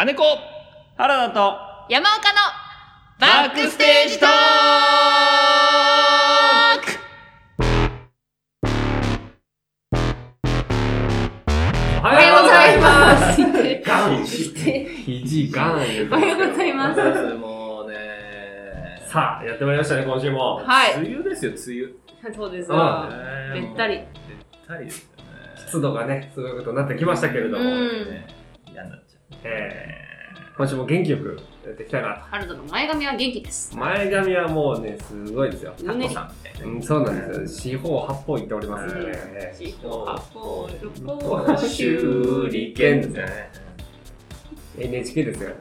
[0.00, 0.22] 金子
[0.96, 1.58] 原田と
[1.90, 2.38] 山岡の
[3.20, 4.30] バックステージトー
[6.80, 6.86] ク
[11.98, 13.42] おおはようございます。
[13.84, 16.04] ガン肘ガンおはよ
[16.46, 17.34] うございます。
[17.34, 20.64] もうねさあ、やってまいりましたね、今週も。
[20.64, 20.94] はい。
[20.94, 21.60] 梅雨ですよ梅
[22.24, 23.06] 雨そうですうんわ。
[23.52, 23.96] べべったり。
[23.96, 24.06] べっ
[24.66, 28.39] たりですよね湿度がね、すごいことになってきましたけれども、うんね
[29.44, 33.76] えー、今週も元気よくやっていきたいな春田の前髪は元気ですと。。
[33.76, 35.74] 前髪はもうね、すごいですよ。
[35.82, 37.78] 胸タコさんみたいなうん、そうなんですよ。
[37.78, 39.56] 四方八方言っておりますよね。
[39.58, 43.50] 四方八方六方修理券ですね。
[44.78, 45.48] ね NHK ですよ。
[45.50, 45.56] ね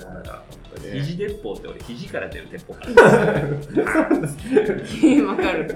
[1.02, 5.26] 肘鉄砲って俺肘から出る鉄砲から わかる。
[5.26, 5.68] わかる。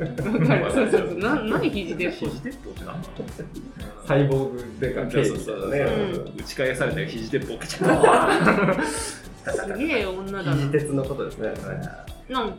[0.72, 1.18] そうそうそう。
[1.20, 3.00] な、何肘で肘鉄砲って何なの
[4.08, 5.80] サイボーグでかケそうそうそうね。
[5.80, 6.36] う。
[6.36, 8.78] ん打ち返されたら肘鉄砲かちゃ
[9.52, 10.56] すげえ女だな。
[10.56, 11.50] 肘鉄のことですね。
[12.30, 12.53] なん？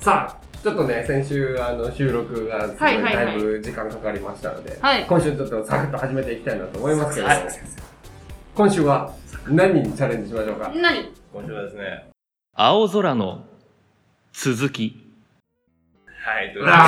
[0.00, 5.06] さあ、ちょっとね、先週あの収録がだいぶ時間かかりましたので、はい。
[5.08, 7.54] 今週ちょっとサクッと始めていきたいなと思いますけれども、はい
[8.56, 9.12] 今週は
[9.48, 10.72] 何にチャレンジしましょうか？
[10.74, 11.12] 何？
[11.32, 12.08] 今週はですね。
[12.54, 13.44] 青空の
[14.32, 14.96] 続き。
[16.06, 16.72] はいということで。
[16.76, 16.80] あ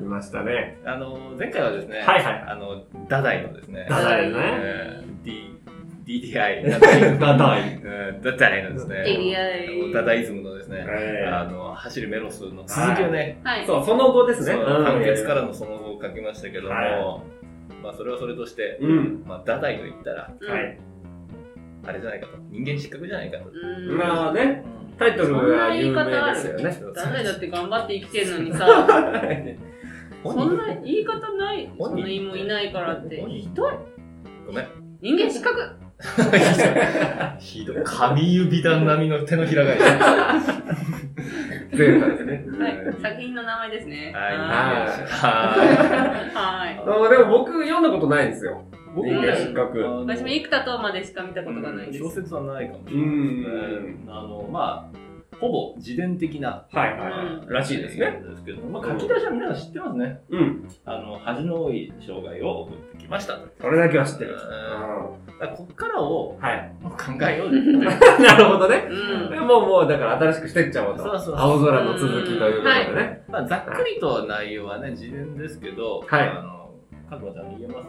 [0.00, 0.78] いましたね。
[0.84, 2.44] あの前回はですね、はいはい。
[2.48, 4.34] あのダダイのですね、ダダイね。
[4.36, 5.56] えー D
[6.32, 6.66] DDI
[7.20, 7.78] ダダイ。
[7.78, 11.40] のですね、DDI ダダイズムのですね、えー。
[11.40, 13.66] あの走るメロスの続きをね、はい。
[13.66, 14.56] そう、その後ですね。
[14.56, 17.20] 判決からのその後を書きましたけども、は
[17.82, 19.22] まあそれはそれとして、うん。
[19.26, 20.78] まあダダイと言ったらうんはい。
[21.86, 23.44] あれじゃないかと、人間失格じゃないかと。
[23.48, 24.62] うんまあね、
[24.98, 26.78] タイトルが有名ですよね。
[26.94, 28.66] 誰だって頑張って生きてるのにさ、
[30.22, 31.70] 本そんな言い方ない。
[31.78, 33.16] そ本人んな言いもいないからって。
[33.16, 33.72] ひどい。
[34.46, 34.68] ごめん。
[35.00, 35.76] 人間失格。
[37.40, 37.76] ひどい。
[37.84, 39.82] 神指弾並みの手のひら返し。
[41.72, 42.44] 前回ですね。
[42.58, 43.00] はい。
[43.00, 44.12] 作品の名前ですね。
[44.14, 44.36] はい。
[44.36, 44.44] は
[46.34, 46.78] はい。
[46.78, 48.62] あでも僕読んだことないんですよ。
[48.94, 49.78] 僕人間失格。
[49.78, 51.98] 私も生田斗真でしか見たことがないです。
[52.00, 54.08] 小説はないかもしうれないですねん。。
[54.08, 56.66] あの、まあ、ほぼ自伝的な。
[56.70, 57.52] はいはいはい。
[57.52, 58.20] らしいですね。。
[58.28, 60.20] ですけど、まあ、書き出しは皆さん知ってますね。
[60.30, 60.68] うん。
[60.84, 62.76] あの、恥の多い生涯を送っ
[63.10, 63.48] ましたと。
[63.60, 64.30] それだけは知ってる。
[64.32, 64.38] うん
[65.40, 66.72] だからこっからをはい。
[66.82, 67.50] 考えよう。
[68.22, 68.86] なるほどね。
[68.90, 69.46] うん。
[69.46, 71.02] もうもうだから新しくしてっちゃおうと。
[71.02, 73.22] そうそう青空の続きということでね。
[73.28, 76.70] まあ、ざっくりと内容はね、自伝ですけど、はいあの、
[77.08, 77.88] かずまちゃん言えます？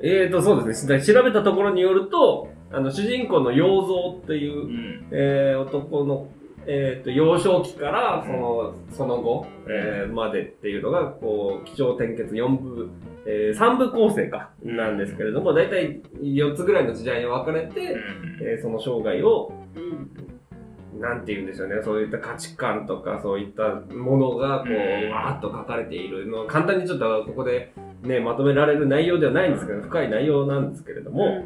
[0.00, 1.02] えーと、そうですね。
[1.02, 5.08] 調べたところによると、あの、主人公の洋蔵っていうう、ん。
[5.10, 6.28] えー男の、
[6.66, 12.88] えーと、幼少期から、その、その後、えーまでっていうのが、こう、気象転結4部、
[13.26, 17.96] えー、3部構成か、なんですけれども、だいたい4つぐらいの時代に分かれて、
[18.42, 21.00] えーその生涯を、うん。
[21.00, 31.44] なんて言うんでしょうね、そういった価値観とか、そういったものが、こうわーっと書かれているの、簡単にちょっとここでね、まとめられる内容ではないんですけど、深い内容なんですけれども、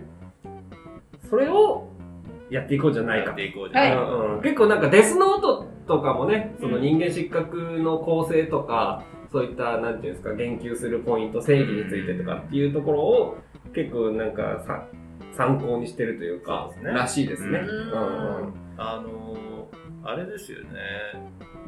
[1.29, 1.89] それを
[2.51, 3.25] やっていこうじゃないか。
[3.25, 3.93] とやっていこうじゃない。
[3.93, 4.03] か。
[4.03, 4.43] うんうん。
[4.43, 9.03] 結構なんかデスノートとかもね、その人間失格の構成とか、
[9.33, 13.39] そういった、なんていうんですか、言及するポイント、正義についてとかっていうところを、
[13.75, 14.87] 結構なんかさ、
[15.33, 17.61] 参考にしてるというか、そうねらしいですね。
[17.61, 20.69] うんうんうんあのー、あれですよね。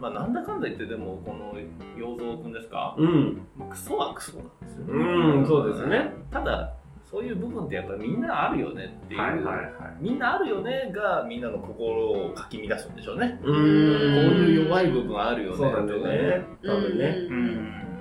[0.01, 1.55] まあ、なんだかんだ言って、でも、この、
[1.97, 2.95] 洋蔵くんですか？
[2.99, 3.41] うん。
[3.71, 5.05] クソはクソなんですよね。
[5.39, 6.13] うんそうですね。
[6.31, 6.75] ただ、
[7.15, 9.67] そういう部分ってやっぱりみんなあるよねっていう、はいはいはい。
[10.01, 13.39] みんなあるよねがみんなの心をかき乱すんでしょうね。
[13.41, 16.45] うこういう弱い部分あるよねそうなんだよね。
[16.65, 17.05] 多分ね。
[17.31, 17.94] うんまあ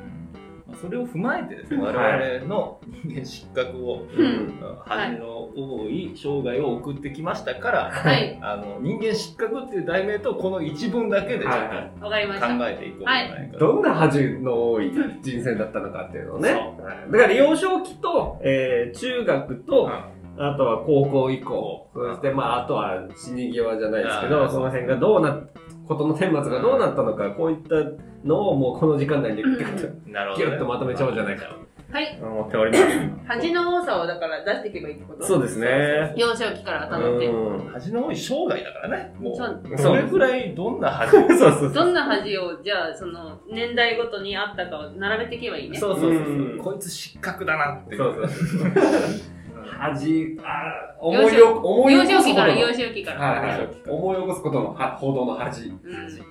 [0.83, 4.53] それを踏まえてですね、我々の人間失格を、うん。
[4.85, 8.37] 恥の多い生涯を送ってきましたから、はい。
[8.41, 11.53] あの人間失格っていう題名とこの一文だけでちょっ
[12.01, 12.09] と。
[12.57, 13.59] 考えていこうじゃないかと。
[13.59, 16.49] どんな恥の多い人生だったのかっていうのをね。
[16.49, 25.49] そはいだから幼少期と、えー中学と、うんあとは高校以降、そしてまああとは死に際じゃないですけど、その辺がどうなっ、
[25.87, 27.75] ことの顛末がどうなったのか、こういった
[28.25, 30.51] のをもうこの時間内でギュッとなるほど、ね。
[30.51, 31.55] ギュッとまとめちゃおうじゃないか
[31.91, 32.19] はい。
[32.19, 32.83] 思っております。
[33.27, 35.23] 恥の多さをだから出していけばいいってこと？
[35.27, 36.13] そうですね。
[36.17, 37.27] 幼少期から辿って。
[37.27, 39.13] うん恥の多い生涯だからね。
[39.19, 41.27] もそうう、それぐらいどんな恥を？
[41.29, 41.73] そうそうそう。
[41.73, 45.77] どんな恥を、じゃあ、その、年代ごとにあったかを並べていけばいいね。
[45.77, 47.95] そうそうそうそううんこいつ失格だなって。
[47.95, 48.71] そうそうそう。
[49.91, 52.53] 恥、あ思いを、思い幼起こすほどの。
[52.53, 53.19] 少期から幼はい少期から。
[53.19, 53.69] はい。
[53.89, 55.69] 思い起こすことのは報道の恥。
[55.69, 55.79] うん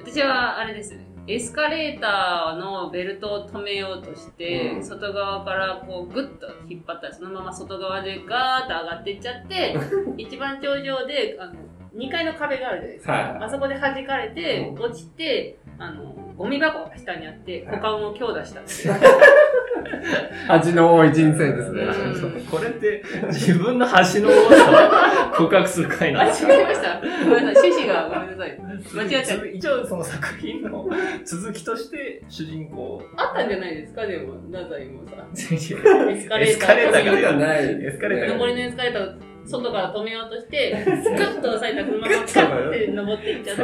[0.04, 1.06] 私はあれですね。
[1.28, 9.76] エスカレーターのベルトを止めようとして、うん外側からこうグッと引っ張ったらそのまま外側でガーッと上がっていっちゃって
[10.18, 11.54] 一番頂上であの
[11.94, 18.94] 2階の壁があるじゃないですか、はいあそこで弾かれて、う落ちてあのゴミ箱が下にあって股間を強打したんですよ、
[20.48, 21.82] 恥の多い人生ですね。
[21.82, 22.40] うん。
[22.46, 26.52] これって自分の端の多さを告白する回なんですか？
[26.52, 27.00] ました。
[27.24, 28.58] ごめんなさい趣旨がごめんなさい。
[28.94, 29.46] 間違っちゃった。
[29.46, 30.88] 一応その作品の
[31.24, 33.02] 続きとして主人公。
[33.16, 34.06] あったんじゃないですか？
[34.06, 35.26] でも太宰もさ。
[35.34, 37.64] エスカレーターカレーターががない。
[37.84, 43.62] エスカレーターが残りのエスカレーターを外から止めようとして、 グッと押さえたそのままカッて登っていっちゃって、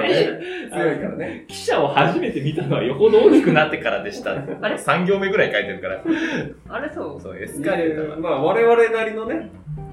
[0.70, 1.44] 強いからね。
[1.48, 4.32] 記者を初めて見たのはよほど大きくなってからでした。
[4.60, 6.02] あれ？3行目ぐらい書いてるから。
[6.68, 6.90] あれ？
[6.90, 8.16] そうそう、エスカレーターは。
[8.16, 9.50] まあ、我々なりのね、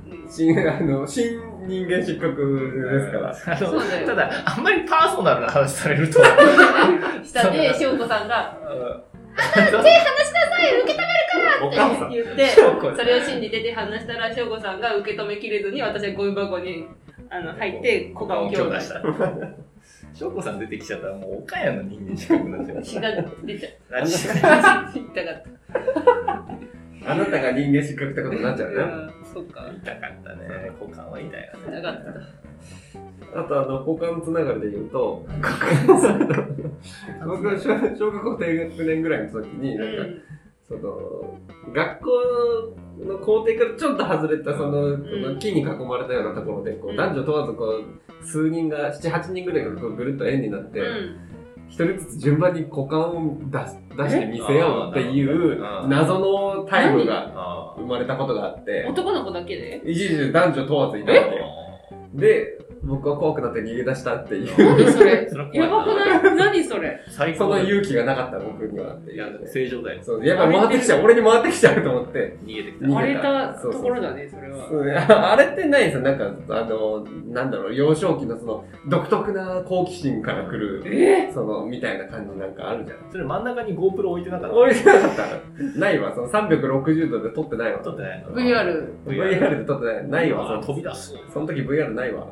[0.09, 3.57] うん新、あの、新人間失格ですから。
[3.57, 6.19] あのそうだよただ、あんまりパーソナルな話されると、
[7.23, 8.57] 下で翔子さんが、
[11.61, 12.07] お母さん。
[12.07, 12.61] って言って、そ
[13.03, 16.85] れを信じて手離したら翔子さんが受け止めきれずに、私はゴミ箱に
[17.29, 19.01] あの入って股間を強打した。
[20.13, 22.83] 翔子さん出てきちゃったらもう岡谷の人間資格になっちゃう。
[22.83, 23.11] 血が
[23.43, 23.73] 出ちゃう。
[24.03, 24.27] あ血
[24.95, 25.43] 言いたかっ
[27.05, 28.71] あなたが人間失格ってことになっちゃた。
[28.71, 28.81] うね。
[28.83, 29.69] うん、そっか。
[29.83, 30.71] 痛かったね。
[30.79, 31.79] 股間は痛いよね。
[31.79, 32.05] 痛かっ
[33.33, 33.39] た。
[33.39, 35.25] あと、あの、股間つながりで言うと、
[37.25, 40.21] 僕が小小学校低学年ぐらいの時に、なんか、うん
[40.67, 41.37] その、
[41.73, 42.09] 学校
[43.05, 45.03] の校庭からちょっと外れた、その、こ
[45.33, 51.19] の木に囲まれたようなところで、こう、うん男女問わず、こう、数人が、7、8人ぐらいがこうぐるっと円になって、うん
[51.69, 59.81] 一人ずつ順番に股間を出す出して見せようっていう謎のタイムがあ生まれたことがあって、男の子だけで？
[59.85, 61.45] 一時男女問わずいたわけよ。
[62.13, 65.27] で、僕は怖くなって逃げ出したっていう、何それ？
[65.53, 66.35] やばくない？
[66.35, 66.99] 何それ？
[67.09, 69.99] 最高だその勇気がなかった僕にはっていや、正常だよ。
[70.03, 72.37] そう、やっぱ回ってきちゃう、俺に回ってきちゃうと思って。
[72.45, 72.85] 逃げてきた。
[72.85, 74.67] 逃荒れげたたところだね、それは。
[74.69, 76.01] そうねああれってないんですよ。
[76.03, 81.31] なんか、あの、なんだろう、幼少期のその、独特な好奇心から来る、え？
[81.33, 82.97] その、みたいな感じなんかあるじゃん。
[83.11, 85.79] それ真ん中に GoPro 置いてなかった置いてなかった。
[85.79, 87.79] ないわ、その360度で撮ってないわ。
[87.79, 88.87] 撮ってないの VR。
[89.05, 90.07] VR で撮ってない。
[90.07, 91.15] ないわ、あそ飛び出す。
[91.33, 92.27] その時 VR ないわ。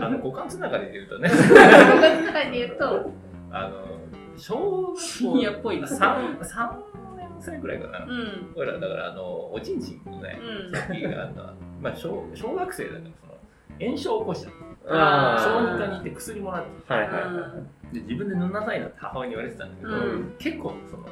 [0.00, 3.10] あの、股間つながりで言うとね、5月とかで言うと、
[3.50, 3.92] あの、
[4.36, 5.86] 小深学校夜っぽいな。
[5.86, 6.72] 3、3
[7.16, 8.04] 年生ぐらいかな。
[8.04, 8.52] うん。
[8.54, 10.72] ほら、だから、あの、おちんちんのね、うん。
[10.72, 14.50] 時があったまあ小、小学生だから、その、炎症を起こした。
[14.84, 17.54] 小児科に行って薬もらって、はいはいは
[17.92, 17.94] い。
[17.94, 21.06] で自分で塗んなさいなって母親に言われてたんだけど、うん結構、その、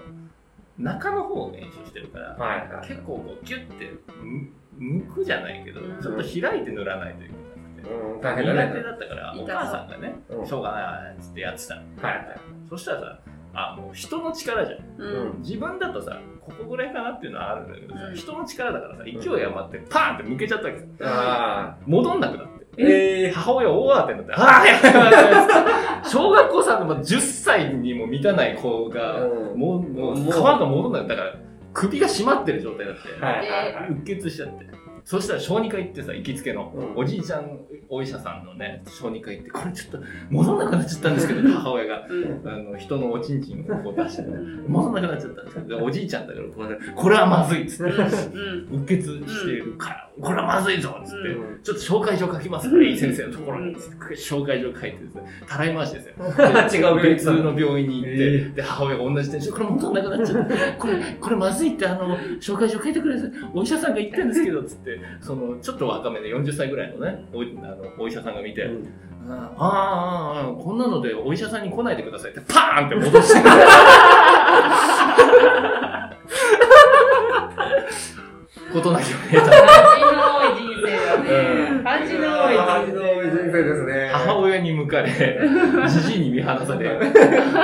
[0.79, 2.89] 中の方が炎症してるから、はいはい。
[2.89, 3.91] 結構こう、ギュッて、
[4.23, 4.49] む
[4.79, 7.50] むくじゃないけど、うんちょっと開いて塗らないといけなくて。
[7.85, 8.67] うん、大変だね。
[8.69, 11.83] 苦手だったから、お母さんがね、うんしょうがないっつってやってたの。
[12.01, 12.27] はいはい。
[12.69, 13.21] そしたらさ、
[13.53, 14.81] あ、もう人の力じゃん。
[14.99, 15.39] うん。
[15.41, 21.09] 自分だとさ、ここぐらいかなっていうのはあるんだけどさ、うん人の力だからさ、勢い余ってパーンって向けちゃったわけですよ。
[21.09, 22.83] あ戻んなくなって。
[22.83, 22.89] ー。
[23.27, 23.33] えー。
[23.33, 25.71] 母親大慌てになって、ああ、やばいやばいやばいやば
[26.07, 31.09] い小学校さんの10歳にも満たない子が、うんもう、もう、皮が戻んない。
[31.09, 31.35] だから、
[31.73, 33.91] 首が締まってる状態だって、はいはいはい。
[33.91, 34.67] うっ血しちゃって。
[35.11, 36.97] そしたら小児科行ってさ、行きつけの、うん。
[36.97, 37.59] おじいちゃん
[37.89, 39.99] お医者さんのね、小児科行って、これちょっと
[40.31, 42.49] 戻んなくなっちゃったんですけど、母親が、うん。
[42.49, 44.69] あの、人のおちんちんをこう出して、うん。
[44.69, 45.43] 戻んなくなっちゃった。
[45.43, 51.63] んですけど、でおじいちゃんだから、これこれはまずいっつって、うっ血してるから、これはまずいぞっつって、うん。
[51.65, 53.75] ちょっと紹介状書きますから、いい先生のところに、
[54.15, 56.15] 紹介状書いてですね、たらい回しですよ。
[56.71, 60.73] で違う別の病院に行って、えで、母親が同じテンション、これ戻んなくなっちゃった。
[60.75, 68.69] これ、これまずいって、あの、紹介状書いてくれるお医者さんが言ってるんですけど、つって、その、ちょっと若めで40歳ぐらいのね、おいあのお医者さんが見て、
[69.29, 69.65] ああ
[70.47, 73.41] ああ、こんなのでお医者さんに来ないでくださいって、パーンって戻して。
[78.73, 79.51] ことなきを得た。
[79.51, 81.29] 恥の多い人生だね。
[81.85, 83.10] 恥の多い人恥の多い人生。
[84.13, 85.09] 母親に向かれ、
[85.89, 86.91] じじいに見放され、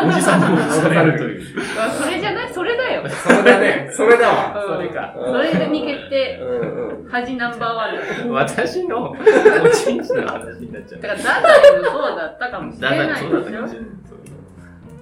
[0.06, 1.42] おじさんに戻されるという。
[1.78, 3.02] あそれじゃないそれだよ。
[3.08, 3.88] それだね。
[3.90, 4.64] それだわ。
[4.66, 5.14] それか。
[5.16, 6.40] それに決定。
[7.10, 8.32] 恥ナンバーワンだ。
[8.32, 11.00] 私の おちんちんの話になっちゃう。
[11.00, 13.90] だから、ダダイもそうだったかもしれないだからそうだったかもしれない。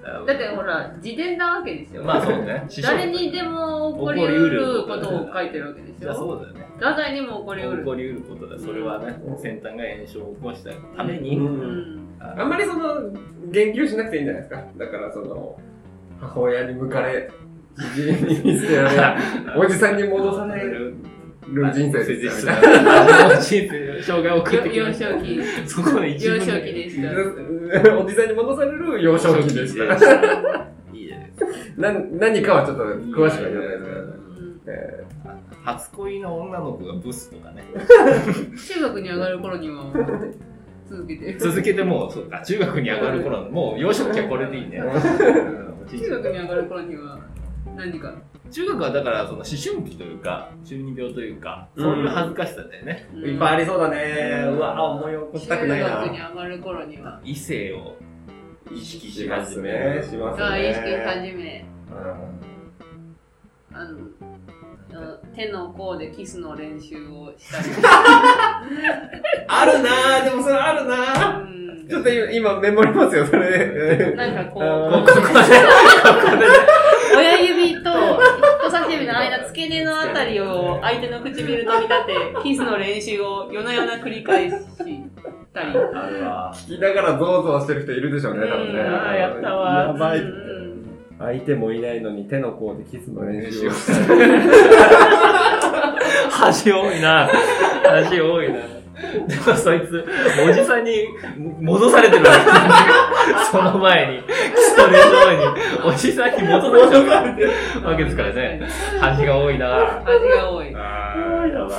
[0.05, 2.03] だってほら、自伝なわけですよ。
[2.05, 2.67] まあそうね。
[2.83, 6.15] 誰にでも起こりうることを書いてるわけですよ。
[6.15, 6.67] そうだよね。
[6.77, 7.79] 太宰にも起こりうる。
[7.79, 8.59] 起こりうることだ。
[8.59, 12.01] それはね、先端が炎症を起こしたために、ううんん。
[12.21, 13.11] ああんまりその、
[13.51, 14.65] 言及しなくていいんじゃないですか。
[14.77, 15.59] だからその、
[16.21, 17.31] 母親に向かれ、
[17.95, 18.19] じじいに
[18.53, 19.17] 見捨てられ、
[19.57, 20.97] おじさんに戻される。
[21.49, 22.85] る人生切です実よね。
[22.85, 25.11] な人生、障害を送ってき幼ました。
[25.11, 25.41] 少期。
[25.67, 27.99] そこで一幼分少期でした。
[27.99, 29.85] おじさんに戻される幼少期でした。
[30.93, 31.19] いいじゃ
[31.77, 34.15] な何かはちょっと詳しくは言わないですけど
[34.67, 35.05] え
[35.65, 37.65] 初恋の女の子がブスとかね。
[37.75, 39.93] 中学に上がる頃には、
[40.89, 41.39] 続けて。
[41.39, 44.83] 続けてもう、そうか、中学に上がる頃の、もう幼少期はこれでいいね。
[45.91, 47.19] 中学に上がる頃には、
[47.77, 48.15] 何か。
[48.55, 54.45] 中学はだからその思春期というか中二病というかそういう恥ずかしさだよね、ーいっぱいありそうだね。
[54.49, 56.29] うわ、思い起こしたくない中学にな。
[56.31, 57.21] 上がる頃には。
[57.25, 57.97] 異性を
[58.73, 59.79] 意識し始めね。
[59.97, 60.47] るしますね。
[60.49, 67.65] が意識し始め、うんあの、手の甲でキスの練習をしたり。
[69.49, 71.43] あるなぁ、でもそれあるなぁ。
[71.43, 71.55] うん
[71.87, 74.15] ちょっと今今メモりますよ、それ。
[74.17, 75.21] なんかこあう、ーここで
[77.15, 77.84] 親指
[78.95, 85.01] 指の間、付け根のあたりを相手の唇と見立て、キスの練習を夜な夜な繰り返したり。
[85.57, 85.61] あ
[86.09, 88.81] るわ聞きながらゾワゾワしてる人いるでしょうね、多分ね。
[88.81, 90.21] うんあーやったわやばい。
[90.21, 90.75] うん
[91.17, 93.71] 相手もいないのに手の甲でキスの練練習を
[96.29, 97.31] 恥多いな
[97.85, 98.59] 恥多いな
[99.29, 100.05] でもそいつ
[100.49, 101.07] おじさんに
[101.61, 102.41] 戻されてるわけ。
[103.51, 104.23] その前に。
[104.23, 105.43] キスト練習前に
[105.85, 107.51] おじさんに戻されてる
[107.85, 108.61] わけですからね。
[109.01, 110.03] 恥が多いな。
[110.05, 110.75] 味が多い。
[110.75, 111.71] あーやば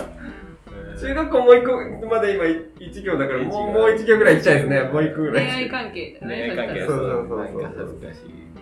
[0.99, 4.81] 中学校もう一個まで今1行だから、もうもう1行ぐらい行っちゃいですね。
[4.83, 5.45] もう一個ぐらい。
[5.45, 6.47] 恋愛関係だ恋ね。
[6.51, 7.61] 愛関係はそうそうそうそう。
[7.61, 8.54] なんか恥ずかしい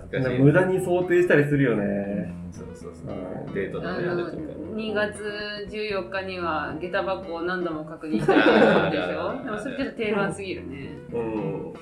[0.00, 1.84] 恥ずかしい無駄に想定したりするようね。
[1.84, 4.42] んそうそうそうデートのねああのれとか
[4.74, 5.22] 2月
[5.70, 9.38] 14日には下駄箱を何度も確認したりとかでしょ？
[9.44, 10.90] でもそれちょっと定番すぎるね。
[11.12, 11.72] うん。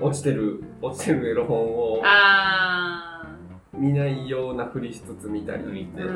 [0.00, 3.26] 落ちてる、落ちてるエロ本をあ
[3.74, 5.64] 見ないようなふりしつつ見たり。
[5.64, 6.06] 見てー。
[6.06, 6.12] うー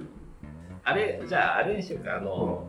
[0.00, 0.08] ん。
[0.84, 2.66] あれじゃああれにしようかあの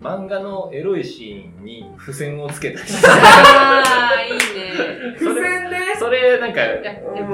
[0.00, 5.18] 漫画のエロいシーンに付箋をつけたりあー、いいね。
[5.18, 6.60] 付箋ねそれなんか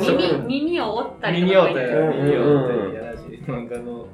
[0.00, 1.88] 耳耳を折ったりと耳を折ったり
[2.22, 4.08] 耳を折ったりやらしい漫画の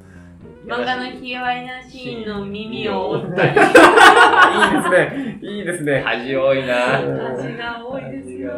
[0.66, 3.50] 漫画の卑猥なシーンの耳を折ったり。
[3.50, 5.38] いいですね。
[5.42, 6.02] いいですね。
[6.04, 8.52] 恥多いなうん味が多いですよ。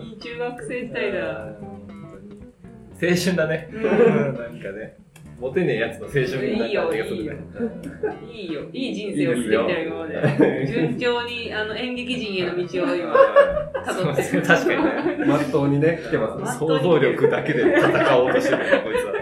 [0.00, 1.46] いい中学生時代だ。
[3.02, 3.68] 青春だね。
[3.72, 4.96] うんなんかね、
[5.40, 7.36] モテねえやつの青春いいよな感じがするね。
[8.30, 8.60] いいよ。
[8.72, 10.66] いい人生を生きてきたよ、今まで。
[10.66, 13.14] 順調にあの演劇人への道を今、
[13.86, 14.42] 辿ってる。
[14.42, 15.24] 確かにね。
[15.26, 16.58] まっとうにね、来てます。
[16.58, 19.12] 想像力だけで戦おうとしてるね、こいつは。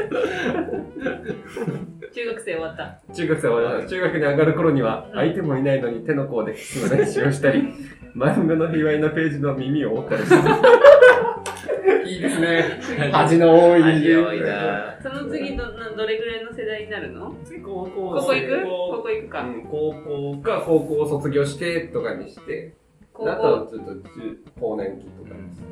[2.12, 3.00] 中学生終わった。
[3.14, 7.62] 中学生は、中学に上がる頃には、相手もいないのに手の甲でキスの練習をしたり、
[8.16, 10.40] 漫画の卑猥なページの耳を折ったりする。
[12.08, 12.80] いいですね。
[13.12, 13.82] 恥の多い。
[13.82, 17.34] 恥多いなその次ど、などれぐらいの世代になるの？
[17.44, 18.62] 次高校ここ行く？
[18.64, 19.42] こここ行くか。
[19.42, 22.74] うん高校か高校を卒業してとかにして、
[23.12, 25.64] 高あとちょっと中高年期とかにして。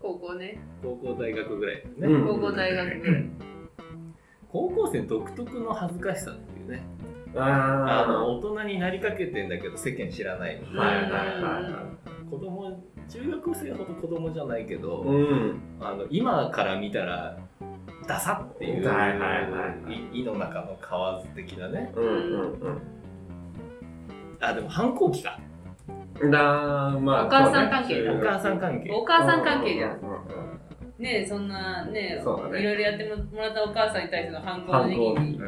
[0.00, 0.58] 高校ね。
[0.82, 1.82] 高校大学ぐらいね。
[2.08, 3.24] うん高校大学ぐらい。
[4.52, 6.82] 高校生独特の恥ずかしさっていうね。
[7.34, 10.56] ああの、大人になりかけてんだけど世間知らない。
[10.56, 11.86] はいはいは
[12.30, 15.60] 子供、中学生ほど子供じゃないけど、うん。
[15.80, 17.36] あの今から見たら
[18.06, 19.18] ダサっていう、はいはい
[19.50, 19.68] は
[20.12, 22.08] い胃の中の蛙的なねうんう
[22.70, 22.78] ん
[24.40, 25.38] あでも反抗期か
[26.20, 26.30] うん。
[26.30, 29.90] なまあ、お母さん関係だお母さん関係お母さん関係じゃん。
[29.92, 30.41] ううう
[30.98, 35.40] ねえ、そんなねそいろいろやってもらったお母さんに対しての反抗時期抗に期。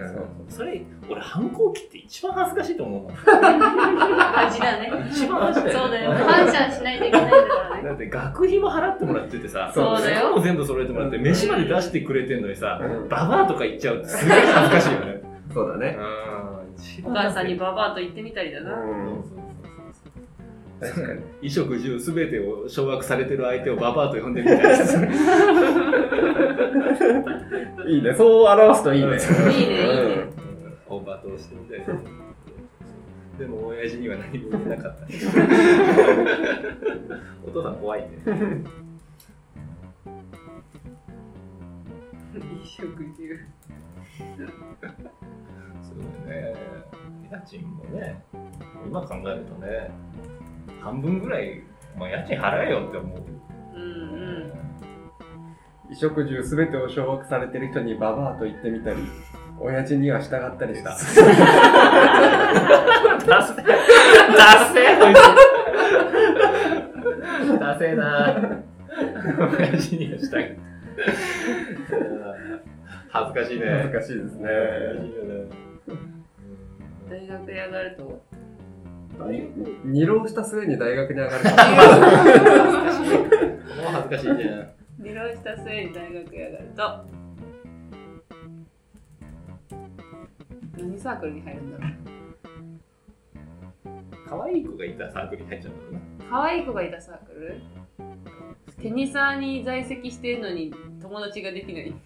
[0.48, 4.90] それ俺反抗期って一番恥ずかしいと思うの恥だね。
[5.10, 6.10] 一番恥だよそうだよ。
[6.12, 7.88] 感謝しないといけないんだからね。
[7.88, 15.22] だって学費も払ってもらっててさそうだよ服も全部揃えてもらって飯まで出してくれてんのにさうんババアとか言っちゃうってすごい恥ずかしいよね
[15.52, 15.98] そうだね。
[17.04, 18.72] お母さんにババアと言ってみたりだな。
[18.72, 19.43] うん。
[21.40, 24.96] 衣食住すべてを掌握されてる相手をババアと呼んでみたいです。
[27.86, 28.14] いいね。
[28.14, 29.08] そう表すといいね。
[29.08, 30.26] いいねいいね。
[30.88, 31.78] オーバーとしてみたい。
[31.78, 31.90] です
[33.38, 35.04] でも親父には何も言えなかった。
[37.46, 38.08] お父さん怖いね。
[42.32, 42.86] 衣食
[43.16, 43.38] 住。
[45.82, 45.98] そう
[46.28, 46.54] ね。
[47.34, 48.22] 家賃もね
[48.86, 49.90] 今考えるとね
[50.80, 51.62] 半分ぐらい、
[51.98, 53.22] まあ、家賃払えよって思う
[53.74, 53.84] うんう
[54.46, 54.52] ん。
[55.84, 58.96] 衣食住すべてを掌握されてる人にババアと言ってみたり、
[59.60, 60.90] 親父には従ったりした。
[60.90, 61.12] ダセ
[63.26, 63.42] ダ
[64.72, 65.14] セこい
[67.46, 68.62] つダセな
[69.58, 70.58] 親父にはしたい
[73.08, 73.66] 恥ずかしいね。
[73.70, 74.48] 恥ずかしいですね。
[77.08, 78.24] 大学へ上がると。
[79.84, 81.50] 二浪した末に大学に上がるか。
[81.50, 81.56] も
[83.82, 84.70] う恥ずかしいじゃん。
[84.98, 87.04] 理論した末に大学へ上がると。
[90.78, 91.90] 何サークルに入るんだろう。
[94.28, 96.00] 可愛い子がいたサークルに入っちゃうんだろうな。
[96.30, 97.60] 可愛い子がいたサークル？
[98.82, 101.94] テニサーに在籍してるのに友達ができない。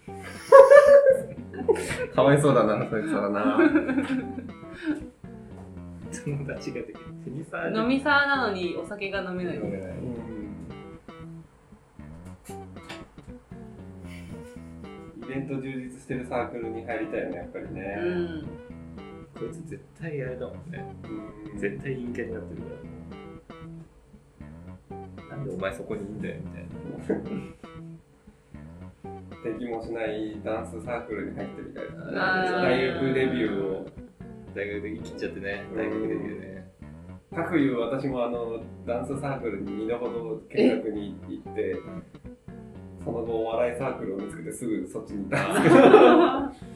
[2.13, 3.57] かわいそうだな、そいつはな。
[6.37, 6.95] 友達ができる。
[7.25, 9.55] テニサーで飲みサーなのにお酒が飲めない。
[9.55, 9.93] 飲めない。
[15.17, 17.81] イベント充実してるサークルに入りたいよね、やっぱりうね。
[17.95, 18.47] ん。
[19.37, 20.83] こいつ絶対あれだもんね。
[21.03, 21.07] う
[21.55, 22.67] ん絶対陰キャになってるか
[25.29, 25.35] ら。
[25.37, 26.69] なんでお前そこにいんだよみたいな。
[29.53, 33.87] できもしないダンスサークルに入ってみたいあー大学デビューを。
[34.55, 35.63] 大学で切っちゃってね。
[35.75, 36.71] 大学デビューね。
[37.35, 41.75] かくいう私もあのダンスサークルに2度ほど見学に行って、
[43.03, 45.85] その後お笑いサークルを見つけてすぐそっちに行ったんですけど。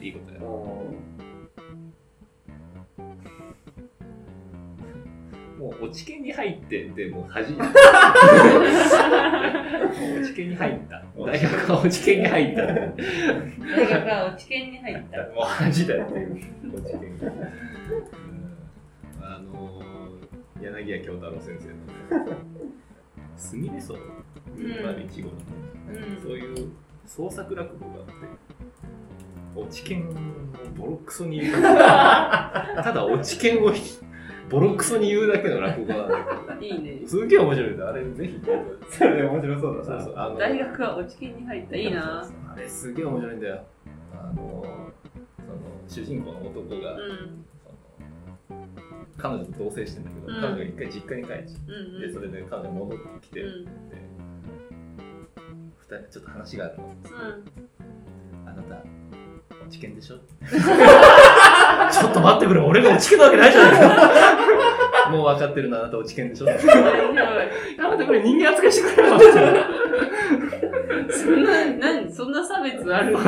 [0.00, 0.40] いいことや。
[5.58, 7.62] もう落ち研に入ってでもう恥もう
[10.20, 11.02] 落ち研に入った。
[11.16, 12.62] 大学は落ち研に入った。
[12.66, 12.92] 大
[13.88, 15.18] 学は落ち研に入った。
[15.34, 16.12] もう恥だよっ
[16.82, 16.96] ていう。
[16.96, 17.32] 落ち研が。
[19.26, 21.68] あのー、柳家京太郎先生
[22.18, 22.26] の、
[23.36, 25.34] すみれ荘、まるいちごの、
[25.88, 26.22] うん。
[26.22, 26.72] そういう
[27.06, 28.12] 創作落語があって、
[29.56, 30.12] 落ち研を
[30.76, 31.62] ボロクソに言う。
[31.62, 33.72] ただ落ち研を
[34.50, 36.08] ボロクソに言うだけの落語なん。
[36.08, 36.16] だ
[36.48, 36.60] けど。
[36.60, 37.00] いいね。
[37.06, 37.78] すげえ面白いん。
[37.78, 37.88] だ。
[37.88, 38.40] あれ、ぜひ。
[38.90, 39.84] それ面白そうだな。
[39.84, 40.14] そうそう。
[40.16, 41.76] あの大学は落ち研に入った。
[41.76, 42.28] いいな。
[42.52, 43.40] あれ、すげえ面白いん。
[43.40, 43.64] だよ。
[44.12, 44.64] あの、
[45.46, 45.58] その、
[45.88, 46.96] 主人公の男が、
[49.16, 52.00] 彼女と同棲してんだけど、うん彼女が一回実家に帰っちゃうんう。
[52.00, 53.66] で、それで彼女戻ってきて、で、うん。
[55.78, 56.84] 二人ちょっと話があるの。
[56.84, 58.48] うん。
[58.48, 60.16] あなた、落ち研でしょ？
[61.90, 65.10] ちょっと待ってくれ、俺が落ち研なわけないじゃないか。
[65.10, 66.46] もう分かってるのあなた落ち研でしょ？
[66.48, 66.64] や大
[67.76, 69.14] 丈めてくれ、人間扱いしてくれよ。
[71.06, 73.16] 夫そんな、何そんな差別ある？
[73.16, 73.24] す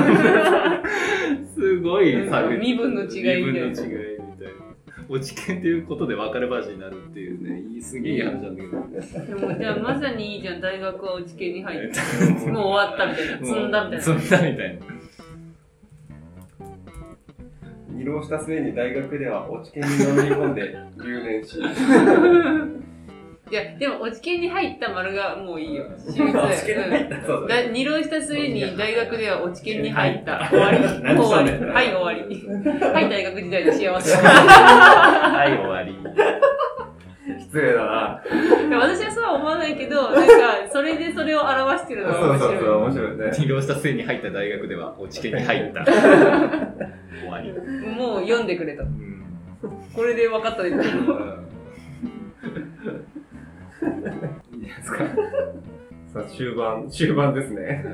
[1.87, 4.67] ごい差別身分の違いみたいな身分の違いみたいな。
[5.09, 9.39] 落ち研っていうことで別れ話になるっていうね、いいすげえ話なんだけど。
[9.39, 10.61] でも、じゃあまさにいいじゃん。
[10.61, 12.03] 大学は落ち研に入った。
[12.51, 13.47] もう終わったみたいな。
[13.47, 14.03] 積んだみたいな。
[14.03, 14.87] 積んだみたいな。
[17.91, 21.61] 二浪した末に大学では落ち研にのめり込んで留年し。
[23.49, 25.85] いや、でも落ち研に入った丸がもういいよ。
[25.97, 27.27] 私立落ち研に入った？
[27.27, 30.49] そうだねだ二浪した末に大学では落ち研に入った。
[30.51, 30.79] 終わり。
[31.03, 31.65] 何終わり。
[31.73, 32.49] はい、終わり。
[32.93, 34.17] はい、大学時代の幸せ。
[34.17, 35.97] はい、終わり。
[37.39, 38.23] 失礼だな。
[38.69, 40.33] いや私はそうは思わないけど、なんか、
[40.73, 43.31] それでそれを表してるのが面そうそうそう、白面白いね。
[43.33, 45.85] 治療した末に入った大学では落ち研に入った。
[45.87, 45.95] 終
[47.29, 47.49] わり。
[47.51, 47.53] い。
[47.97, 48.83] もう読んでくれと。
[48.83, 49.13] うん
[49.95, 50.77] これで分かったでし
[54.87, 54.99] ですか。
[56.13, 57.85] さあ、終盤、終盤ですね。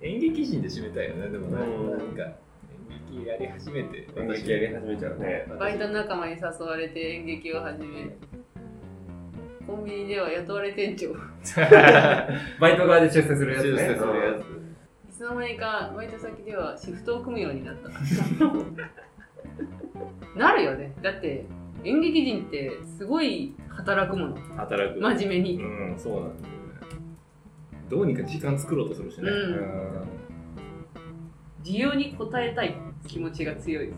[0.00, 1.66] 演劇人で締めたいよね、でもなん
[2.16, 2.36] か、演
[3.10, 4.08] 劇やり始めて。
[4.16, 5.46] 演劇やり始めちゃうね。
[5.58, 8.16] バイト仲間に誘われて演劇を始め、
[9.66, 11.06] コンビニでは雇われ店長。
[11.06, 11.10] い
[12.60, 13.70] バイト側で出世するやつね。
[13.72, 13.98] 出世するや
[15.10, 17.88] つの間にかバイト先ではシフトを組むようになった。
[20.38, 20.92] なるよね。
[21.02, 21.46] だって
[21.84, 24.34] 演劇人ってすごい働くもの。
[24.36, 24.40] つ。
[24.56, 25.00] 働く。
[25.00, 25.62] 真面目に。
[25.62, 26.40] うん、そうなんだよね。
[27.90, 29.30] どうにか時間作ろうとするしね。
[29.30, 30.24] うん
[31.64, 32.76] 需要に応えたい
[33.08, 33.96] 気持ちが強いです。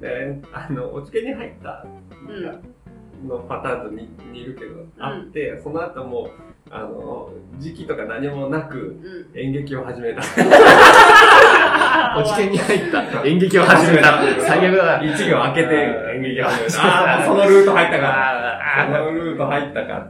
[0.00, 1.86] で、あの、おちけに入った
[2.28, 3.28] うん。
[3.28, 6.28] のパターンと似似るけど、あって、その後も、
[6.70, 9.00] あの、時期とか何もなく、
[9.34, 9.38] うん。
[9.38, 10.22] 演劇を始めた。
[12.16, 13.02] 落ち研に入った。
[13.26, 14.20] 演劇を始めた。
[14.40, 15.04] 最悪だな。
[15.04, 15.74] 一行開けて
[16.14, 16.82] 演劇を始めた。
[16.82, 18.60] ああ、そのルート入ったか。
[18.86, 20.06] そのルート入ったか。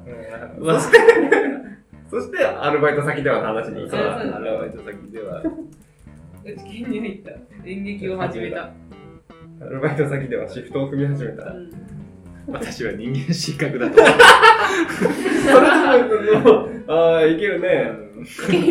[0.60, 0.98] そして、
[2.10, 5.42] そして、 アルバイト先では話に行そうだ、そうアルバイト先では。
[5.42, 7.30] うち県に入った。
[7.66, 8.70] 演劇を始めた。
[9.60, 11.44] アルバイト先ではシフトを組み始めた。
[11.44, 11.70] うん
[12.50, 14.14] 私は人間失格だと思う。
[14.98, 17.90] それでも、ああ、いけるね。
[18.26, 18.64] それで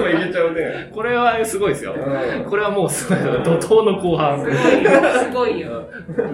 [0.00, 0.90] もいけちゃうね。
[0.92, 1.94] これはすごいですよ。
[1.94, 3.18] うんこれはもうすごい。
[3.18, 4.40] 怒涛の後半。
[4.40, 4.90] すごいよ。
[5.22, 5.88] すごいよ。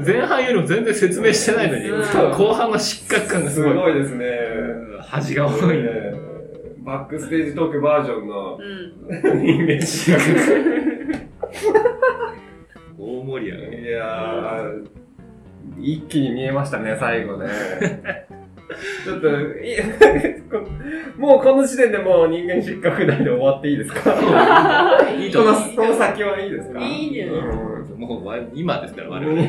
[0.06, 3.74] 前半よりも全然説明してないのに、うん後半の失格感がすすごい。
[3.74, 4.24] ごいですね。
[4.26, 6.14] うん恥が多いね。
[6.78, 9.42] バックステージトークバージョンのうん。
[9.42, 10.24] 人間失格。
[12.98, 13.82] 盛り上がり。
[13.82, 14.88] いやー、
[15.82, 17.46] 一気に見えましたね、最後ね。
[19.04, 19.32] ちょっと、い
[21.18, 24.12] もうこの時点でもう人間失格内で終わっていいですか？
[25.16, 25.54] いいとこの、
[25.94, 26.80] 先はいいですか？
[26.80, 29.40] いいんじゃないうんもうわ今ですから、我々。
[29.40, 29.44] う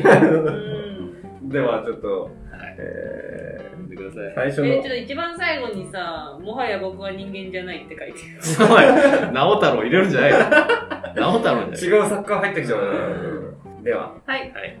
[1.44, 1.48] ん。
[1.48, 2.30] では、ちょっと、はい。
[2.78, 4.34] えやめてくださいー、。
[4.34, 8.72] 最初え、のちょっと一番最後にさ、もはや僕は人間じゃないって書いてる。
[8.72, 10.36] おい、直太郎入れるんじゃないよ。
[11.16, 13.82] 直太郎じゃない違うサッカー入ってきちゃうね。
[13.82, 14.40] では、はい。
[14.40, 14.78] はい。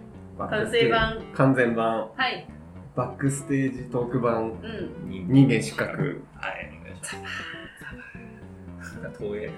[0.50, 1.22] 完成版。
[1.34, 2.46] 完全版、はい。
[2.96, 5.08] バックステージトーク版、うん。
[5.08, 6.22] 人人間失格。
[6.40, 7.56] はい、お願いします。
[9.18, 9.52] 東映。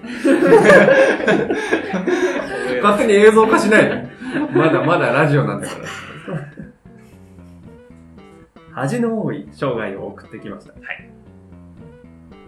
[2.81, 4.09] 勝手に映像化しないで。
[4.53, 5.81] まだまだラジオなんだから。
[8.73, 10.73] 恥の多い生涯を送ってきました。
[10.73, 11.09] はい。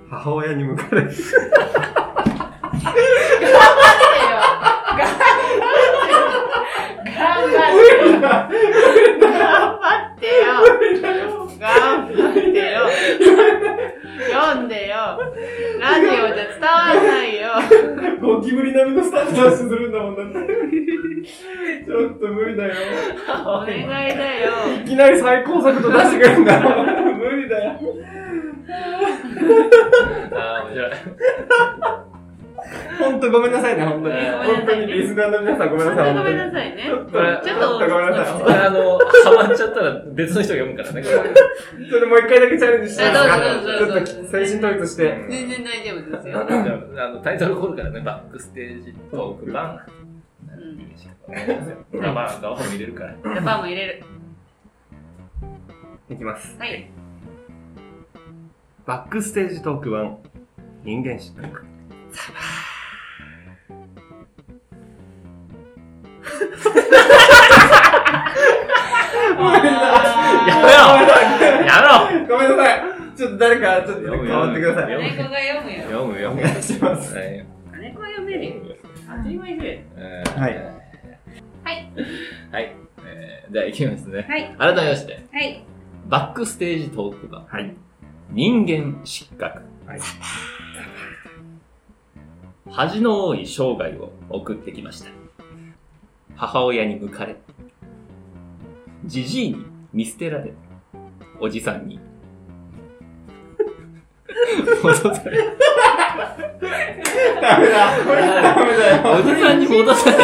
[0.10, 1.12] 母親に向かれ、頑
[9.80, 10.41] 張ってよ
[11.60, 12.89] 頑張ってよ
[14.32, 14.95] 読んでよ
[15.80, 17.47] ラジオじゃ伝わらないよ
[18.21, 20.34] ゴキブリ並みのスタートダッシュするんだもんだって。
[21.86, 22.73] ちょっと無理だよ。
[23.45, 24.51] お願いだよ
[24.84, 26.60] いきなり最高速度出してくるんだ。
[26.60, 27.79] 無理だよ。
[30.34, 30.91] あー、面白い。
[33.21, 34.15] ほんとごめんなさいね、ほんとに。
[34.15, 36.15] 本当にリスナーの皆さんごめんなさい。
[36.15, 38.41] ごめんな本さいねちょっと、これちょっとごめんなさい。
[38.41, 41.01] これあの、ハマっちゃったら別の人が読むからね。
[41.03, 45.25] これ ちょっともう一回だけチャレンジしてちょっと精神統一して。
[45.29, 49.79] 全然大丈夫ですよじゃああのタイトルコールからね、バックステージトーク版。
[51.93, 53.13] まあまあ、ガオも入れるから。
[53.13, 54.03] ジャパンも入れる
[56.10, 56.57] いきます。
[56.60, 56.89] はい
[58.84, 60.17] バックステージトーク版、
[60.84, 61.70] 人間失格。
[73.21, 74.93] ちょっと誰か、ちょっと変わってください。
[74.93, 76.41] 読む金子が読むよ読む読む。
[76.41, 77.15] お願いします。
[77.15, 77.45] はい。
[77.71, 78.53] 金子は読めるよ
[79.07, 80.65] 当たり前でえーはいはい。
[82.51, 82.75] はい。
[83.05, 84.25] えーじゃあ行きますね。
[84.27, 85.63] はい改めまして、はい
[86.07, 87.75] バックステージトーク版、はい。
[88.31, 89.60] 人間失格。
[89.86, 89.99] はい。
[92.71, 95.12] 恥の多い生涯を送ってきました。
[96.36, 97.36] 母親に抜かれ、
[99.05, 100.53] じじいに見捨てられ、
[101.39, 101.99] おじさんに、
[104.84, 105.38] 戻され、
[107.41, 107.98] ダメだ。
[108.06, 109.20] これダメだよ。
[109.20, 110.24] おじさんに戻される、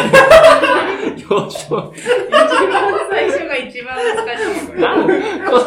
[1.28, 2.00] 幼少期。
[2.00, 2.06] 一
[2.70, 4.40] 番最初が一番難し
[4.76, 5.10] いなんこ
[5.52, 5.60] の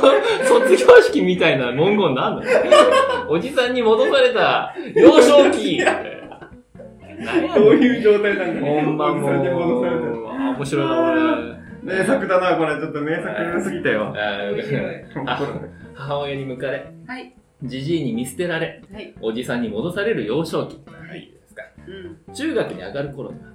[0.46, 2.46] 卒業式みたいな文言なんだ
[3.30, 12.76] おじさんに戻された幼少期どういう状態なんだほんまもおじさんに戻されてるう、あ面白いな、名作だな、これ。
[12.80, 14.12] ちょっと名作すぎたよ。
[14.14, 14.52] 俺。
[14.54, 14.82] 面白い
[15.28, 15.40] あ
[15.94, 20.82] 母親に向かれ、はいじじいに見捨てられ、はいおじさんに戻される幼少期。
[20.92, 21.64] はいですか。
[21.88, 23.46] うん中学に上がる頃には、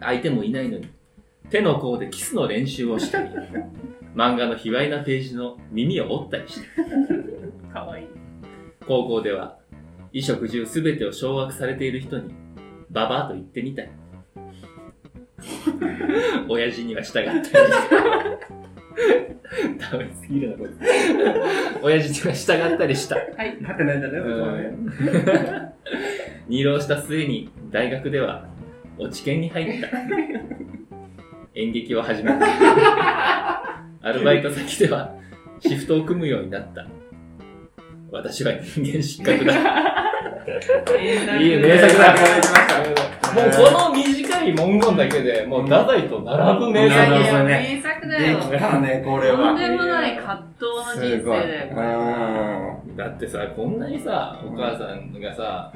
[0.00, 0.88] 相手もいないのに、
[1.50, 3.30] 手の甲でキスの練習をしたり、
[4.14, 6.66] 漫画の卑猥なページの耳を折ったりして、
[7.72, 8.06] かわいい
[8.86, 9.58] 高校では、
[10.12, 12.34] 衣食住すべてを掌握されている人に、
[12.90, 13.90] ババアと言ってみたい。
[16.48, 18.63] 親父には従ったりして。
[19.78, 20.70] ダメすぎるな、これ。
[21.82, 23.16] 親父には従ったりした。
[23.16, 23.56] はい。
[23.60, 25.74] 立ってないんだね、そこはね。
[26.48, 28.46] 二浪した末に大学では
[28.98, 29.88] 落ち研に入った。
[31.54, 32.44] 演劇を始めた
[34.02, 35.14] アルバイト先では
[35.60, 36.86] シフトを組むようになった。
[38.10, 39.54] 私は人間失格だ。
[41.40, 42.14] いい名作だ。
[43.34, 48.38] もうこの短い文言だけでもう太宰と並ぶ名作や、ね名作だでよ。
[48.38, 49.36] きたね、これは。
[49.36, 52.80] とんでもない葛藤の人生だよ、これは。
[52.96, 55.72] だってさこんなにさお母さんがさ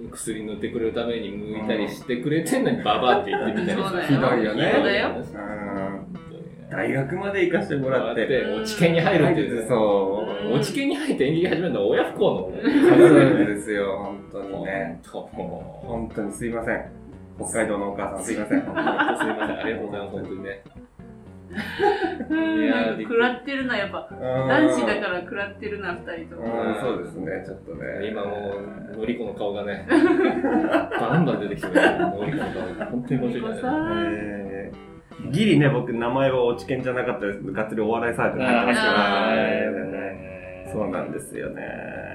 [0.00, 0.10] うん。
[0.10, 5.08] 薬塗ってくれるために剥いたりしてくれてんのにババアって言ってみたりさひどいよねそうだよ。
[5.08, 5.68] うん
[6.70, 8.26] 大学まで行かしてもらって。
[8.26, 10.52] で落ち研に入るっていうそう。
[10.54, 15.00] 落ち研に入って演劇始めるのは親不幸のそうなんですよ、本当にね。
[15.10, 16.97] 本当にすいません。
[17.38, 18.58] 北海道のお母さんすいません。
[18.58, 18.82] う本当
[19.18, 20.64] すいませんありがとうございます本当にね
[22.30, 24.08] うんいやなんか食らってるな、やっぱ。
[24.10, 26.44] 男子だから食らってるな、二人とも。
[26.44, 28.08] うん、そうですね、ちょっとね。
[28.08, 28.52] 今も
[28.94, 29.86] うのりこの顔がね
[31.00, 34.88] バンバン出てきてるのりこの顔が本当に申し訳ないえー
[35.32, 40.72] ギリね、僕、名前は落ち研じゃなかったですけど、がっつりお笑いサークル入ってましたから。
[40.72, 42.07] そうなんですよね。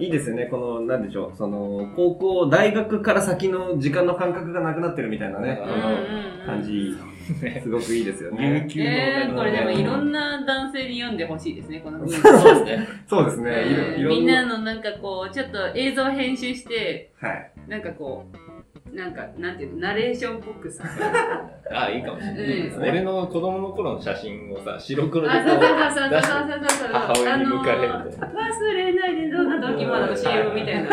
[0.00, 6.96] いいですよね、この、なんでしょう、その、高校、大学から先の時間の感覚がなくなってるみたいなね、うこの感じ、
[7.42, 8.66] ねすごくいいですよ琉ね。
[8.68, 17.52] 球のえー、これでもいろんなな男性に読んでほしいですね、この文そうですねそうですね、いろいろみんなのなんかこう、ちょっと映像編集して、はい。
[17.68, 18.49] なんかこう、
[18.92, 20.84] なんか、なんていうの、ナレーションっぽくさ。
[21.72, 26.92] あいいかもしれない、うん俺の子供の頃の写真をさ白黒であ、そうこそううそうそうそうそうそうそう。
[26.92, 30.88] 母親に向かれるあのー忘れないでどんな時もあの CM みたいな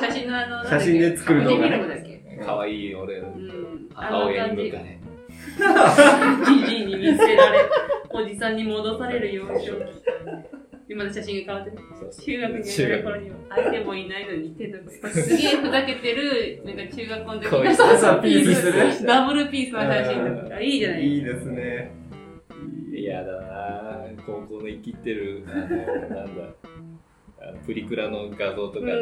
[0.00, 1.98] 写真のあの、写真で作る動画ね見てみるだっ
[2.38, 2.42] け？
[2.46, 3.88] 可愛い俺うん。
[3.94, 4.98] 母親に向かれ
[6.46, 7.58] じじいに見せられ、
[8.10, 9.70] おじさんに戻される幼少期。
[10.90, 11.76] 今の写真が変わってね。
[12.00, 12.24] そうそう。
[12.24, 20.60] 中学に上がる頃には相手もいないのに手の すげえふざけてる、なんか中学校の時こういうのそうそうピースする ダブルピースの写真とか。
[20.60, 21.06] いいじゃない。
[21.06, 21.92] いいですね。
[22.92, 24.04] 嫌だな。
[24.26, 26.42] 高校の生きってるあのなんだ。
[27.64, 28.96] プリクラの画像とかね、う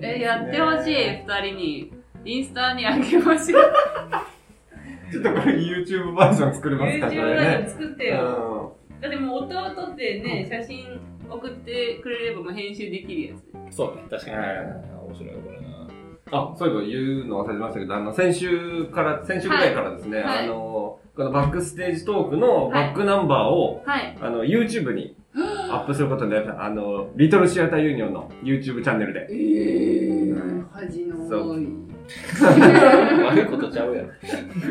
[0.00, 0.04] ん。
[0.04, 1.92] え、やってほしい、二人に。
[2.24, 3.62] インスタにあげましょう。
[5.12, 7.64] ちょっとこれ YouTube バージョン作りますか、こ YouTube れでね。
[7.68, 8.76] 作ってよ。
[9.04, 13.34] だってもう音を撮ってね、写真送ってくれればもう編集できるや
[13.70, 13.76] つ。
[13.76, 14.48] そうね確かに、はい
[15.06, 15.88] 面白いこれな
[16.32, 24.16] あ、そういえば言うの忘れてましたけど、あの、先週から、先週ぐらいからですね、はいあの、このバックステージトークのバックナンバーを、はい。
[24.22, 26.64] あの、YouTube にアップすることになりました。
[26.64, 29.28] あの、リトルシアターユニオンの YouTube チャンネルで。
[29.30, 31.93] えー、恥の多い。
[33.26, 34.08] 悪いことちゃうやろ。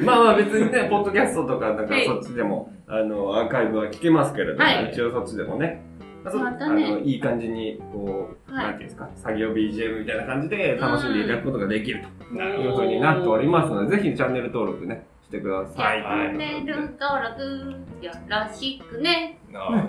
[0.03, 2.05] まあまあ別にね、ポッドキャストとか、なんかはい。
[2.05, 4.91] そっちでも、あの、アーカイブは聞けますけれども、はい。
[4.91, 5.83] 一応そっちでもね、
[6.23, 6.85] まあね。
[6.85, 8.65] あのいい感じに、こう、はい。
[8.65, 12.35] なんていうんですか、作業 BGM みたいな感じで楽しんでいただくことができると。
[12.35, 16.01] なるいうことになっておりますので、ぜひチャンネル登録ね、してください。
[16.01, 19.37] チャンネル登録よろしくね。
[19.53, 19.85] あ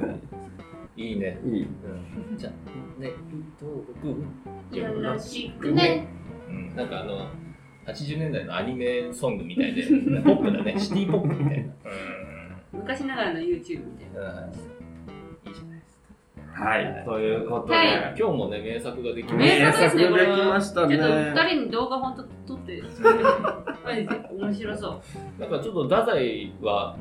[0.97, 1.63] いいね、いい。
[1.63, 3.13] うん、じゃあね
[4.73, 6.09] よろしくね。
[6.71, 7.29] うん、なんかあの
[7.87, 9.83] 80年代のアニメソングみたいで
[10.25, 10.79] ポップだね。
[10.79, 11.73] シティポップみたいな。
[12.73, 14.31] 昔ながらの YouTube みたいな。
[14.31, 14.53] うん、うん、
[15.49, 15.99] いいじゃないです
[16.57, 16.65] か。
[16.65, 17.05] はい。
[17.05, 18.15] ということで、はい。
[18.19, 19.73] 今日もね名作ができま名した。
[19.73, 20.97] 作ですね、これ名作できましたね。
[20.97, 22.83] ちょっと二人に動画本当撮って、
[24.33, 25.03] 面白そ
[25.39, 25.41] う。
[25.41, 26.97] なんかちょっと太宰は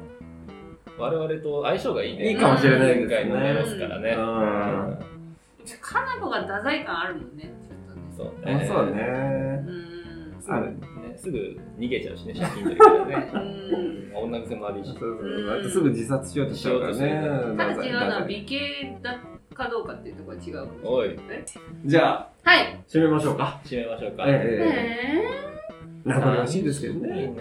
[0.97, 2.31] 我々と相性がいいね。
[2.31, 3.07] いいかもしれないですね。
[3.07, 4.15] 前回のメロスからね。
[4.17, 5.13] うん。
[5.79, 7.51] かなこが太宰感あるもんね。
[8.15, 8.65] そうね。
[8.67, 9.63] そうだね。
[9.67, 9.93] うん。
[10.41, 10.77] すぐね、
[11.15, 11.37] すぐ
[11.79, 13.31] 逃げちゃうしね、借金取りからね。
[13.33, 15.19] うん女癖も悪いしそう。
[15.63, 17.21] そうすぐ自殺しようとしちゃうからね。
[17.57, 19.19] ただ違うのはだ美形だ
[19.55, 20.69] かどうかっていうところは違う。
[20.83, 21.17] おい、
[21.85, 22.79] じゃあ、はい。
[22.87, 23.59] 締めましょうか。
[23.63, 24.25] 締めましょうか。
[24.27, 25.53] えええ
[26.05, 27.09] 名残惜しいですけどいいね。
[27.27, 27.33] ね。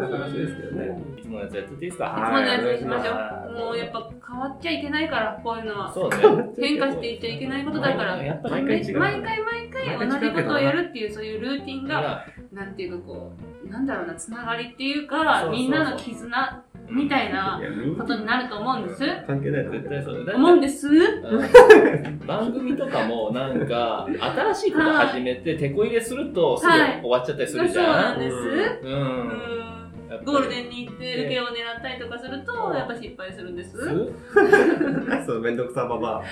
[0.00, 1.02] 仲良しですけどね。
[1.16, 3.66] いつものやつやってていいですー、かいつものやつにしましょはいう。
[3.66, 5.92] もうやっぱ変わっちゃいけないから、こういうのは。
[5.92, 6.16] そうね。
[6.58, 8.16] 変化していっちゃいけないことだから。
[8.16, 8.98] 毎毎回違う。
[8.98, 13.32] 回毎回毎回同じことをやるっていうそういうルーティンがが、なんていうかこ
[13.64, 15.50] うなんだろうなつながりっていうそうかそうそう。
[15.52, 17.60] みんなの絆みたいな
[17.96, 19.04] ことになると思うんです。
[19.26, 20.34] 関係ないと思う絶対そう。
[20.34, 20.88] 思うんです？
[20.88, 22.18] うん。
[22.26, 24.06] 番組とかもなんか
[24.52, 27.00] 新しいこと始めて手こ入れするとすぐはい。
[27.00, 27.86] 終わっちゃったりすそうるじゃん。
[27.86, 28.36] なんです。
[28.36, 28.40] う。
[28.40, 28.90] うん。
[28.90, 29.79] やっぱり
[30.24, 33.76] ゴールデンに行って受けを狙ったりとかするとやっぱ失敗するんです。
[35.26, 36.22] そう、めんどくさばば。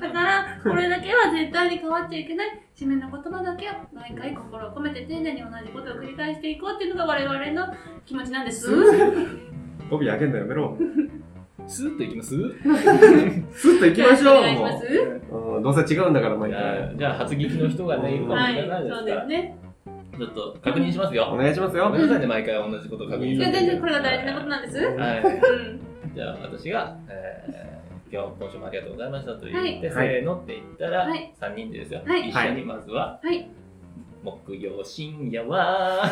[0.00, 2.60] だからこれだけは絶対に変わっちゃいけない。
[2.76, 8.70] 締めの言葉だけは毎回心を込めて丁寧に同じことを繰り返していこうっていうのが我々の気持ちなんです。
[9.90, 10.76] 語尾開けんのやめろ。
[11.66, 12.36] スーッといきます？
[13.52, 14.80] スッと行きましょう、も
[15.32, 15.56] う。
[15.56, 15.74] うんどう。
[15.86, 16.60] せ違うんだから、毎回。
[16.62, 18.54] あじゃあ初劇の人がねいるかもはい
[18.88, 19.56] そうですね
[20.18, 21.36] ちょっと確認しますおよ。
[21.36, 21.84] 願いしますよ。
[21.84, 21.98] ごめ。
[21.98, 23.58] んなさいね、毎回同じことを確認いやして。
[23.60, 24.78] 全然これが大事なことなんです。
[24.78, 25.20] はい。
[25.22, 26.14] うん。
[26.14, 27.76] じゃあ私が、えー
[28.08, 30.08] 今日今週もありがとうございましたと言って、はい。
[30.08, 31.34] せーのって言ったら、はい。
[31.40, 32.28] 3人でですよ、はい。
[32.28, 33.48] 一緒にまずは、はい。
[34.22, 36.08] 木曜深夜は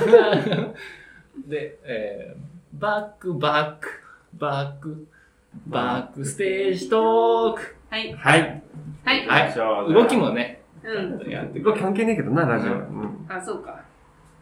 [1.49, 3.89] で、えーバックバック
[4.37, 5.07] バック
[5.69, 7.77] バックステージトーク。
[7.89, 8.13] はい。
[8.13, 8.41] はい。
[9.05, 9.27] はい。
[9.29, 9.57] はい。
[9.57, 11.31] はい動きもね、うん。
[11.31, 12.73] やって動き関係ねえけどな、ラジオ。
[12.73, 13.27] うん。
[13.29, 13.84] あそうか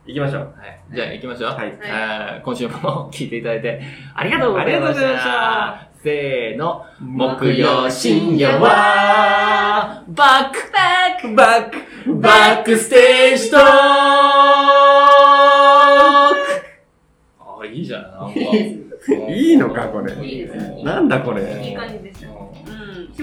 [0.07, 0.43] 行きましょう。
[0.43, 1.79] はい、じゃあ行きましょう、はい。
[1.83, 3.81] あー今週も聞いていただいて
[4.15, 10.81] ありがとうございましたありがとうございましたせーの木曜深夜はバックバ
[11.17, 13.65] ックバックバックステージトーク
[17.63, 18.03] あ、いいじゃん。
[18.03, 18.41] なんか
[19.31, 20.13] いいのか、これ。
[20.25, 21.43] いいですねなんだこれ。
[21.65, 22.12] いい感じです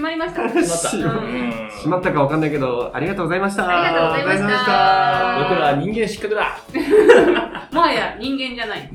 [0.00, 0.48] 決まりました
[0.88, 1.18] しまった。
[1.18, 3.68] うんうんしまったかわかんないけど、ありがとうございました。
[3.68, 6.58] ありがとうございました僕らは人間失格だ。
[7.72, 8.90] もはや人間じゃない